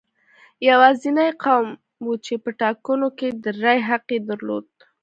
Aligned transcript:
یوازینی 0.69 1.29
قوم 1.43 1.67
و 2.05 2.09
چې 2.25 2.33
په 2.43 2.49
ټاکنو 2.61 3.07
کې 3.17 3.27
د 3.43 3.45
رایې 3.63 3.81
حق 3.89 4.05
یې 4.13 4.19
درلود. 4.29 4.67